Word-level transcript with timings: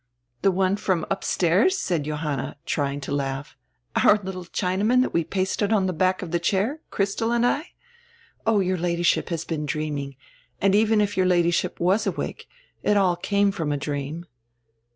"The 0.41 0.49
one 0.49 0.77
from 0.77 1.05
upstairs!" 1.11 1.77
said 1.77 2.05
Johanna, 2.05 2.57
trying 2.65 3.01
to 3.01 3.11
laugh, 3.13 3.55
"our 3.95 4.17
little 4.23 4.45
Chinaman 4.45 5.03
diat 5.03 5.13
we 5.13 5.23
pasted 5.23 5.71
on 5.71 5.85
die 5.85 5.93
back 5.93 6.23
of 6.23 6.31
die 6.31 6.39
chair, 6.39 6.79
Christel 6.89 7.31
and 7.31 7.45
I? 7.45 7.73
Oh, 8.43 8.61
your 8.61 8.77
Ladyship 8.77 9.29
has 9.29 9.45
been 9.45 9.67
dreaming, 9.67 10.15
and 10.59 10.73
even 10.73 11.01
if 11.01 11.15
your 11.15 11.27
Ladyship 11.27 11.79
was 11.79 12.07
awake, 12.07 12.47
it 12.81 12.97
all 12.97 13.15
came 13.15 13.51
from 13.51 13.71
a 13.71 13.77
dream." 13.77 14.25